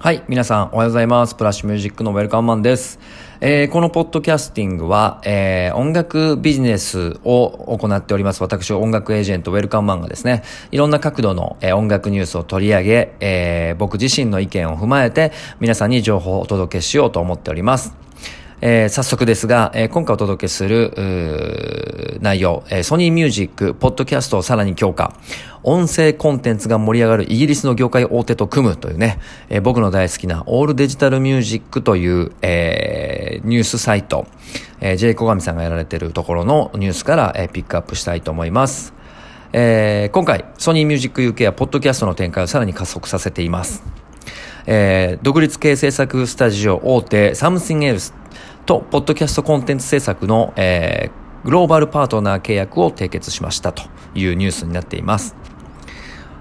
[0.00, 0.22] はい。
[0.28, 1.34] 皆さん、おはようございます。
[1.34, 3.00] プラッシュミュージックのウェルカムマンです。
[3.40, 8.40] えー、このポッドキャスティングは、えー、音楽ビジネスを行っております。
[8.40, 18.07] 私、音楽エージェント、ウェルカムマンがですね、いろんな角度の、えー、音楽ニュースを取り上げ、え、僕自身の意見を踏まえて、皆さんに情報をお届けしようと思っております。
[18.60, 25.14] えー、早速ですが、えー、今回お届けする、内容、えー、ソニーミュージック、ポッドキャストをさらに強化、
[25.62, 34.26] 音声コンテンツが盛り上がるイギリスの業界大手と組むというね、えー、僕の大好きなオールデジタルミュージックという、えー、ニュースサイト、
[34.80, 38.92] えー、J 小上さんがやられているところのニュースから、えー、ピックアップしたいと思います。
[39.52, 43.84] えー、今回、ソニーミュージック UK はポッドキャストの展開をさらに加速させています。
[44.66, 48.12] えー、独立系制作スタジオ大手 Something Else
[48.68, 53.82] と、ポッドキャストコンテンツ制作の、えー、グローバルパートナー契約を締結しましたと
[54.14, 55.34] いうニュースになっています。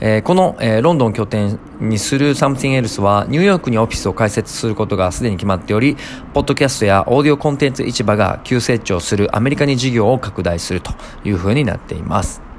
[0.00, 5.96] えー、この、えー、ロンドン拠点にする Something Else はニューヨークにオフィスを開設することがすでに決まっており、
[6.32, 10.92] ポッドキャストやオーディオコンテンツ市場が急成長するアメリカに事業を拡大すると
[11.24, 12.51] いうふうになっています。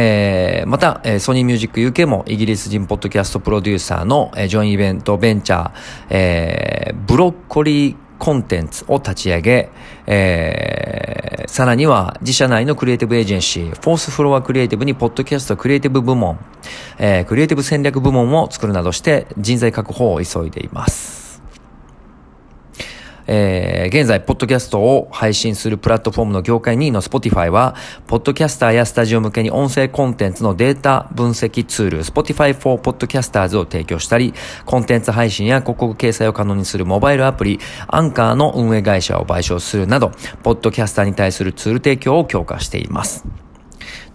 [0.00, 5.72] えー、また、え、ソニーミュージック UK もイギリス人ポッドキャストプロデューサーの、え、ジョインイベントベンチャー、
[6.10, 9.70] えー、ブロッコリーコンテンツを立ち上げ、
[10.06, 16.38] えー、さらには自社内のクリエイティブエージェンシー、フォースフロアクリエイティブにポッドキャストクリエイティブ部門、
[16.98, 21.27] えー、クリエイティブ戦略部門を作るなどして人材確保を急いでいます。
[23.30, 27.76] えー、現在、ポッドキャストを配信するプラットフォームの業界2位の Spotify は、
[28.06, 34.32] ポッドキャスターやスタジオ向けに音声コンテンツのデータ分析ツール、Spotify for Podcasters を提供したり、
[34.64, 40.12] コンテンツ配信や広告掲載を可能にするモバイルアプリ、アンカーの運営会社を買収するなど、
[40.42, 43.47] ポッドキャスターに対するツール提供を強化しています。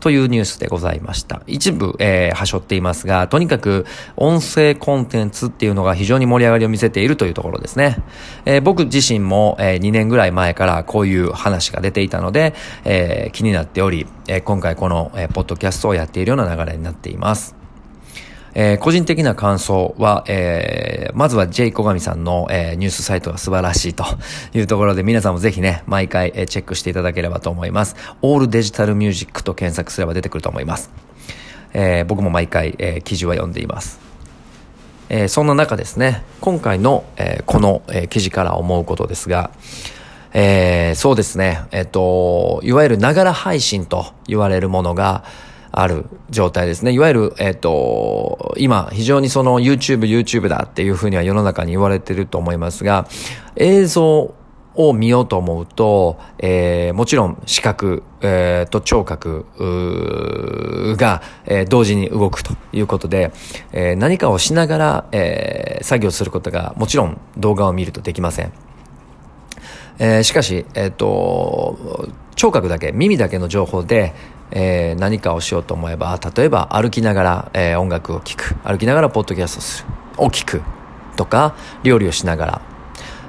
[0.04, 1.42] というニュースでございました。
[1.48, 3.86] 一部、えー、はしょっていますが、とにかく
[4.18, 8.04] 音声コンテンツっていうのが非常に盛り上がりを見せているというところですね。
[8.44, 12.54] えー、僕自身も、えー、2年ぐらい前からこういう話が出ていたので、
[12.84, 17.63] えー、気になっており、えー、今回この、えー、ポッドキャストをやっているような流れになっています。
[18.56, 24.06] えー、個人的な感想は、えー、まずは J 小上さんの、えー、ニュースサイトが素晴らしいと
[24.54, 27.96] いうところで皆さんもぜひね、毎回、えー、チェックしていただければと思います。
[28.22, 30.92] オールデジタルミュージックと検索すれば出てくると思います。
[31.74, 34.00] えー、僕も毎回、えー、記事は読んでいます。
[35.10, 39.52] えー、そんな中ですね、今回の、えー、この、えー、記事から思うことですが、
[40.34, 45.24] えー、そうですね、えっ、と、いわゆるながら配信と言われるものが、
[45.76, 46.92] ある状態ですね。
[46.92, 53.08] いわゆる、えっ、ー、と、今、非常にその YouTube、YouTube だっていうふうには世の中に言われてると思いますが、
[53.56, 54.36] 映像
[54.76, 59.48] を見ようと思うと、えー、もちろん視覚、えー、と聴覚
[60.96, 63.32] が、えー、同時に動くということで、
[63.72, 68.52] えー、何かをしながら、えー、作業することがもちろん動画を見るとできません。
[69.98, 72.10] えー、しかし、えっ、ー、と、
[72.44, 74.14] 聴覚だけ、耳だけの情報で、
[74.52, 78.56] えー、何かをしようと思えば、例えば歩きながら、えー、音楽を聴く。
[78.66, 79.88] 歩きながらポッドキャストする。
[80.18, 80.62] を聞く。
[81.16, 82.62] とか、料理をしながら。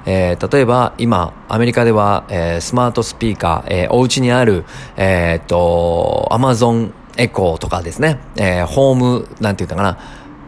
[0.05, 4.65] えー、例えば、今、アメリカでは、えー、スマートスピーカー、えー、お家にある、
[4.97, 9.97] えー、っと、アマゾンエコーとかですね、えー、ホーム、なんて言ったかな、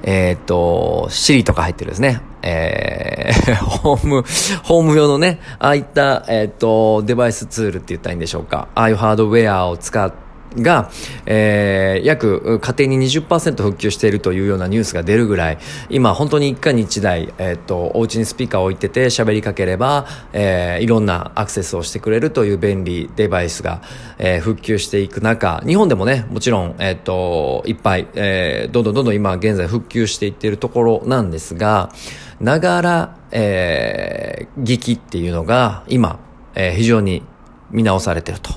[0.10, 2.22] えー、っと、シリとか入ってるですね。
[2.42, 4.24] えー、 ホーム、
[4.64, 8.70] ホーム用のね、ああいった、えー、っと、デバイスツールって言ったらいいんでしょうか。
[8.74, 10.90] ああいうハードウェアを使って、が、
[11.26, 15.58] えー、約家庭に20%復旧しているというようなニュースが出るぐらい、
[15.90, 23.82] 今本当に一家に一台、えっ、と、お家にスピーカーを置いてて喋りかければ、えー、いろんなアクセスをしてくれるという便利デバイスが、
[24.18, 31.92] えー、復旧していく中、日本でもね、もちろん、えっ、と、いっぱい、えー、どんどんどんどん今現在復旧していっているところなんですが、
[32.40, 36.20] ながら、えー、劇っていうのが今、
[36.56, 37.24] えー、非常に
[37.72, 38.52] 見直されていると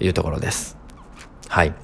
[0.00, 0.75] いうところです。
[1.48, 1.74] はい。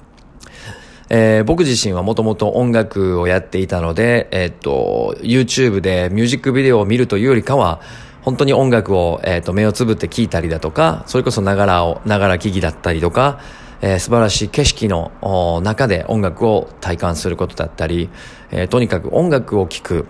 [1.09, 7.81] えー、僕自身はもともと音楽をやっていたので、えー、っと、YouTube でミュージックビデオを見るというよりかは、
[8.23, 13.39] 本当に音楽を、えー、っと、目をつぶって聴いたりだとか、それこそながらを、ながら聞きだったりとか、
[13.81, 18.09] えー、素晴らしい景色の中で音楽を体感することだったり、
[18.49, 20.07] えー、とにかく音楽を聴く、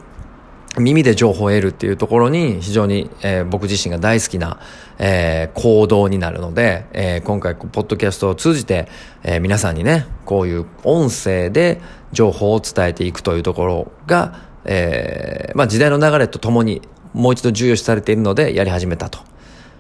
[0.78, 4.60] 耳で情報を得るっていうところに非常に、えー、僕自身が大好きな、
[4.98, 8.88] えー、行動になるので、えー、今回ポッドキャストを通じて、
[9.24, 11.80] え、皆さんにねこういう音声で
[12.12, 16.82] 情報を伝えていくというところが、えまあ、時代の流れとともに
[17.14, 19.20] もう一度重要視されているのでやり始めたと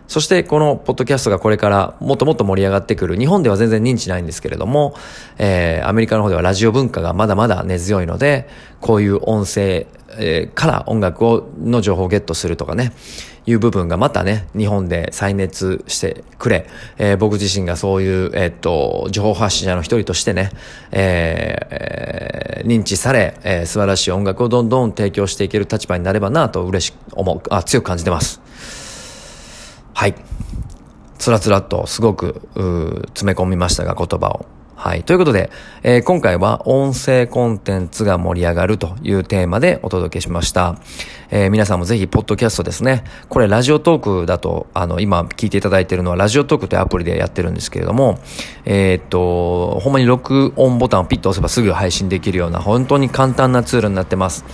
[0.07, 3.18] そしてこのポッドキャストがこれからもっともっと盛り上がってくる。
[3.18, 4.95] 日本では全然認知ないんですけれども、
[5.38, 8.48] えー、アメリカの方ではラジオ文化がまだまだ根強いので、
[8.81, 9.88] こういう音声、
[10.18, 12.94] えー、から音楽を、の情報をゲットするとかね、
[13.45, 16.68] いう部分がまたね、日本で再熱してくれ、
[16.98, 20.51] えー、僕自身がそういう、えー、っと、情報発信者の一人としてね、
[20.92, 28.42] えー、認知され、えー、素晴らしい音楽をどんどん提供していける立場になればなと嬉しく思う、あ、強く感じてます。
[29.94, 30.16] はい。
[31.18, 32.42] つらつらとすごく、
[33.13, 34.45] 詰め込みましたが、言葉を。
[34.83, 35.03] はい。
[35.06, 35.50] ということで、
[35.83, 40.75] えー、今回は音声コンテンツが盛り上がるというテーマでお届けしました。
[41.30, 43.04] えー、皆さんもぜひ、ポッドキャストですね。
[43.30, 48.20] これ、ラジオトークだと、あの、今聞いていただいているのは、ラジオトークというアプリでやってるんですけれども、
[48.66, 54.46] えー、っと、ほんまに録音ボタンをピッと押せばすぐ配信できるような、本当に簡単なツールになってます。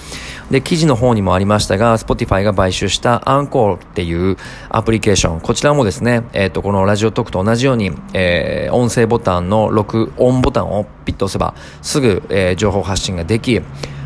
[0.51, 4.37] で、記事の方にもありましたが、Spotify が買収したアンコールっていう
[4.69, 13.61] アプリケーション、こちらもですね、えっ、と、このラジオトークと同じように、えー、音声ボタンの録音ボタンをピッと押せば、すぐ、えー、情報発信ができ、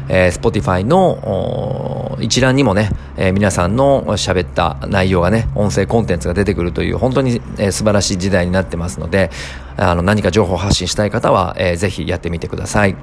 [0.10, 9.32] えー、Spotify の一覧にもね、えー、皆さんの喋った内容がね、音声コンテンツが出てくるという、本当に、えー、素晴らしい時代になってますので、
[9.78, 12.96] あの、何か情報発信したい方は、えー、ぜひやってみてください。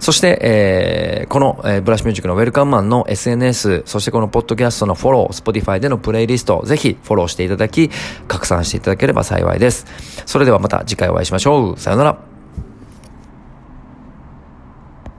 [0.00, 7.90] そして、えー、この、えー、ブラッシュミュージックのウェルカムマンの SNS、そしてこのポッドキャストのフォロー、Spotify でのプレイリスト、ぜひフォローしていただき、
[8.28, 9.86] 拡散していただければ幸いです。
[10.26, 11.78] それではまた次回お会いしましょう。
[11.78, 12.33] さよなら。